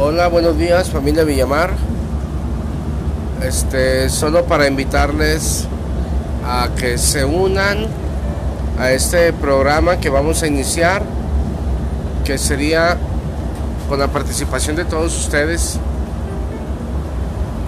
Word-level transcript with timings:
Hola, 0.00 0.28
buenos 0.28 0.56
días 0.56 0.90
familia 0.90 1.24
Villamar. 1.24 1.72
Este, 3.42 4.08
solo 4.08 4.44
para 4.44 4.68
invitarles 4.68 5.66
a 6.46 6.68
que 6.78 6.96
se 6.98 7.24
unan 7.24 7.78
a 8.78 8.92
este 8.92 9.32
programa 9.32 9.98
que 9.98 10.08
vamos 10.08 10.44
a 10.44 10.46
iniciar, 10.46 11.02
que 12.24 12.38
sería 12.38 12.96
con 13.88 13.98
la 13.98 14.06
participación 14.06 14.76
de 14.76 14.84
todos 14.84 15.18
ustedes. 15.18 15.80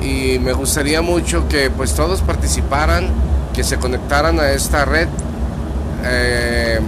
Y 0.01 0.39
me 0.39 0.53
gustaría 0.53 1.03
mucho 1.03 1.49
que 1.49 1.69
pues 1.69 1.95
todos 1.95 2.23
participaran, 2.23 3.09
que 3.53 3.65
se 3.65 3.77
conectaran 3.79 4.39
a 4.39 4.51
esta 4.51 4.85
red 4.85 5.09
eh, 6.05 6.79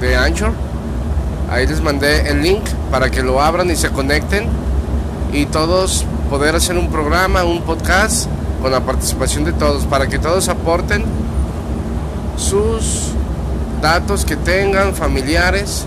de 0.00 0.16
Anchor. 0.16 0.67
Ahí 1.50 1.66
les 1.66 1.80
mandé 1.80 2.28
el 2.30 2.42
link 2.42 2.62
para 2.90 3.10
que 3.10 3.22
lo 3.22 3.40
abran 3.40 3.70
y 3.70 3.76
se 3.76 3.90
conecten 3.90 4.46
y 5.32 5.46
todos 5.46 6.04
poder 6.28 6.54
hacer 6.54 6.76
un 6.76 6.90
programa, 6.90 7.44
un 7.44 7.62
podcast 7.62 8.28
con 8.60 8.70
la 8.70 8.80
participación 8.80 9.44
de 9.44 9.52
todos, 9.52 9.86
para 9.86 10.08
que 10.08 10.18
todos 10.18 10.48
aporten 10.48 11.04
sus 12.36 13.12
datos 13.80 14.24
que 14.24 14.36
tengan, 14.36 14.94
familiares. 14.94 15.86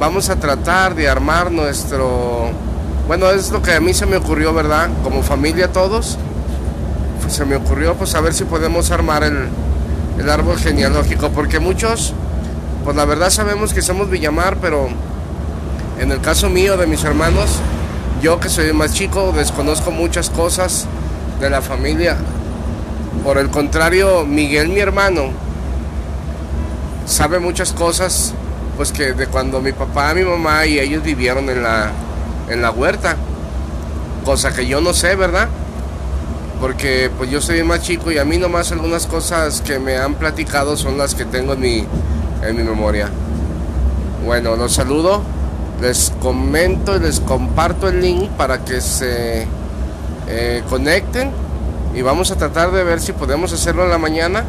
Vamos 0.00 0.30
a 0.30 0.36
tratar 0.36 0.94
de 0.94 1.08
armar 1.08 1.50
nuestro... 1.50 2.50
Bueno, 3.06 3.28
es 3.30 3.50
lo 3.50 3.60
que 3.60 3.74
a 3.74 3.80
mí 3.80 3.92
se 3.92 4.06
me 4.06 4.16
ocurrió, 4.16 4.54
¿verdad? 4.54 4.88
Como 5.02 5.22
familia 5.22 5.70
todos. 5.70 6.16
Pues 7.20 7.34
se 7.34 7.44
me 7.44 7.56
ocurrió 7.56 7.94
pues 7.94 8.14
a 8.14 8.20
ver 8.20 8.32
si 8.32 8.44
podemos 8.44 8.90
armar 8.90 9.22
el, 9.24 9.48
el 10.18 10.30
árbol 10.30 10.56
genealógico, 10.58 11.30
porque 11.30 11.58
muchos, 11.58 12.14
pues 12.84 12.96
la 12.96 13.06
verdad 13.06 13.30
sabemos 13.30 13.72
que 13.72 13.80
somos 13.80 14.10
Villamar, 14.10 14.58
pero 14.60 14.88
en 15.98 16.12
el 16.12 16.20
caso 16.20 16.50
mío, 16.50 16.76
de 16.76 16.86
mis 16.86 17.02
hermanos, 17.02 17.58
yo 18.20 18.38
que 18.40 18.50
soy 18.50 18.72
más 18.74 18.92
chico, 18.92 19.32
desconozco 19.34 19.90
muchas 19.90 20.28
cosas 20.28 20.86
de 21.40 21.48
la 21.48 21.62
familia. 21.62 22.16
Por 23.24 23.38
el 23.38 23.48
contrario, 23.48 24.26
Miguel, 24.26 24.68
mi 24.68 24.80
hermano, 24.80 25.30
sabe 27.06 27.38
muchas 27.38 27.72
cosas, 27.72 28.34
pues 28.76 28.92
que 28.92 29.14
de 29.14 29.28
cuando 29.28 29.62
mi 29.62 29.72
papá, 29.72 30.12
mi 30.12 30.22
mamá 30.22 30.66
y 30.66 30.78
ellos 30.78 31.02
vivieron 31.02 31.48
en 31.48 31.62
la, 31.62 31.90
en 32.50 32.60
la 32.60 32.70
huerta. 32.70 33.16
Cosa 34.26 34.54
que 34.54 34.66
yo 34.66 34.82
no 34.82 34.92
sé, 34.92 35.16
¿verdad? 35.16 35.48
Porque 36.60 37.10
pues 37.16 37.30
yo 37.30 37.40
soy 37.40 37.62
más 37.62 37.80
chico 37.80 38.10
y 38.12 38.18
a 38.18 38.26
mí 38.26 38.36
nomás 38.36 38.72
algunas 38.72 39.06
cosas 39.06 39.62
que 39.62 39.78
me 39.78 39.96
han 39.96 40.16
platicado 40.16 40.76
son 40.76 40.98
las 40.98 41.14
que 41.14 41.24
tengo 41.24 41.54
en 41.54 41.60
mi, 41.60 41.86
en 42.46 42.56
mi 42.56 42.62
memoria. 42.62 43.08
Bueno, 44.24 44.56
los 44.56 44.72
saludo 44.72 45.22
les 45.80 46.12
comento 46.20 46.96
y 46.96 47.00
les 47.00 47.20
comparto 47.20 47.88
el 47.88 48.00
link 48.00 48.30
para 48.30 48.64
que 48.64 48.80
se 48.80 49.46
eh, 50.28 50.62
conecten 50.68 51.30
y 51.94 52.02
vamos 52.02 52.30
a 52.30 52.36
tratar 52.36 52.70
de 52.70 52.84
ver 52.84 53.00
si 53.00 53.12
podemos 53.12 53.52
hacerlo 53.52 53.84
en 53.84 53.90
la 53.90 53.98
mañana 53.98 54.44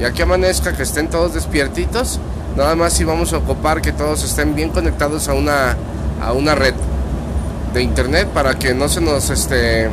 ya 0.00 0.12
que 0.12 0.22
amanezca 0.22 0.74
que 0.74 0.82
estén 0.82 1.10
todos 1.10 1.34
despiertitos. 1.34 2.18
Nada 2.56 2.74
más 2.74 2.94
si 2.94 3.04
vamos 3.04 3.32
a 3.32 3.38
ocupar 3.38 3.82
que 3.82 3.92
todos 3.92 4.24
estén 4.24 4.54
bien 4.54 4.70
conectados 4.70 5.28
a 5.28 5.34
una 5.34 5.76
a 6.22 6.32
una 6.32 6.54
red 6.54 6.74
de 7.74 7.82
internet 7.82 8.28
para 8.28 8.58
que 8.58 8.74
no 8.74 8.88
se 8.88 9.00
nos 9.00 9.28
este 9.30 9.90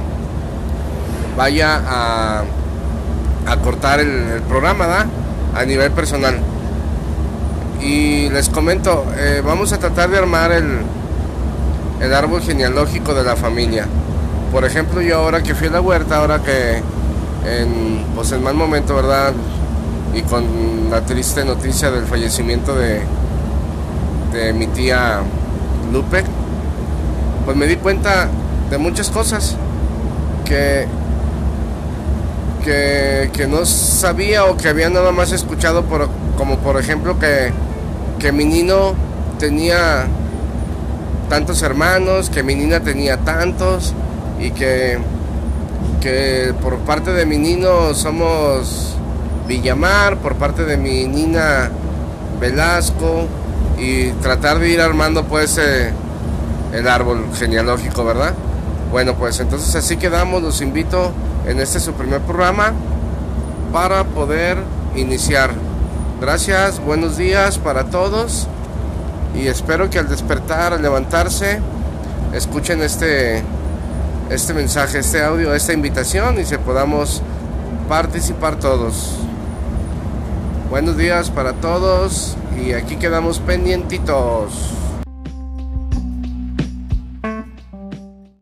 vaya 1.35 1.81
a, 1.85 2.43
a 3.45 3.57
cortar 3.57 3.99
el, 3.99 4.41
programa 4.47 5.05
a 5.53 5.65
nivel 5.65 5.91
personal 5.91 6.39
y 7.81 8.29
les 8.29 8.49
comento, 8.49 9.05
eh, 9.17 9.41
vamos 9.45 9.71
a 9.73 9.79
tratar 9.79 10.09
de 10.09 10.17
armar 10.17 10.51
el, 10.51 10.79
el 12.01 12.13
árbol 12.13 12.41
genealógico 12.41 13.13
de 13.13 13.23
la 13.23 13.35
familia. 13.35 13.87
Por 14.51 14.65
ejemplo, 14.65 15.01
yo 15.01 15.17
ahora 15.17 15.43
que 15.43 15.55
fui 15.55 15.67
a 15.67 15.71
la 15.71 15.81
huerta, 15.81 16.17
ahora 16.17 16.41
que 16.41 16.77
en, 17.45 18.05
pues 18.15 18.31
en 18.31 18.43
mal 18.43 18.55
momento, 18.55 18.95
¿verdad? 18.95 19.33
Y 20.13 20.21
con 20.21 20.89
la 20.89 21.01
triste 21.01 21.45
noticia 21.45 21.91
del 21.91 22.05
fallecimiento 22.05 22.75
de, 22.75 23.01
de 24.33 24.53
mi 24.53 24.67
tía 24.67 25.21
Lupe, 25.91 26.23
pues 27.45 27.57
me 27.57 27.67
di 27.67 27.75
cuenta 27.75 28.27
de 28.69 28.77
muchas 28.77 29.09
cosas 29.09 29.55
que, 30.45 30.87
que, 32.63 33.29
que 33.33 33.47
no 33.47 33.65
sabía 33.65 34.45
o 34.45 34.57
que 34.57 34.67
había 34.67 34.89
nada 34.89 35.11
más 35.11 35.31
escuchado, 35.31 35.83
como 36.37 36.57
por 36.57 36.79
ejemplo 36.79 37.19
que 37.19 37.51
que 38.19 38.31
mi 38.31 38.45
niño 38.45 38.93
tenía 39.39 40.07
tantos 41.29 41.61
hermanos, 41.61 42.29
que 42.29 42.43
mi 42.43 42.55
niña 42.55 42.79
tenía 42.79 43.17
tantos 43.17 43.93
y 44.39 44.51
que, 44.51 44.97
que 46.01 46.53
por 46.61 46.79
parte 46.79 47.11
de 47.11 47.25
mi 47.25 47.37
niño 47.37 47.93
somos 47.93 48.95
Villamar, 49.47 50.17
por 50.17 50.35
parte 50.35 50.65
de 50.65 50.77
mi 50.77 51.05
niña 51.05 51.69
Velasco 52.39 53.27
y 53.77 54.09
tratar 54.21 54.59
de 54.59 54.69
ir 54.69 54.81
armando 54.81 55.23
pues 55.25 55.57
eh, 55.57 55.91
el 56.73 56.87
árbol 56.87 57.25
genealógico, 57.35 58.03
¿verdad? 58.03 58.33
Bueno, 58.91 59.15
pues 59.15 59.39
entonces 59.39 59.75
así 59.75 59.97
quedamos, 59.97 60.41
los 60.41 60.61
invito 60.61 61.11
en 61.47 61.59
este 61.59 61.79
su 61.79 61.93
primer 61.93 62.21
programa 62.21 62.73
para 63.71 64.03
poder 64.03 64.57
iniciar. 64.95 65.66
Gracias, 66.19 66.83
buenos 66.83 67.15
días 67.15 67.59
para 67.59 67.91
todos 67.91 68.47
y 69.35 69.45
espero 69.45 69.91
que 69.91 69.99
al 69.99 70.09
despertar, 70.09 70.73
al 70.73 70.81
levantarse, 70.81 71.59
escuchen 72.33 72.81
este, 72.81 73.43
este 74.31 74.55
mensaje, 74.55 74.97
este 74.97 75.23
audio, 75.23 75.53
esta 75.53 75.73
invitación 75.73 76.39
y 76.39 76.45
se 76.45 76.57
podamos 76.57 77.21
participar 77.87 78.55
todos. 78.55 79.11
Buenos 80.71 80.97
días 80.97 81.29
para 81.29 81.53
todos 81.53 82.35
y 82.59 82.73
aquí 82.73 82.95
quedamos 82.95 83.37
pendientitos. 83.37 84.71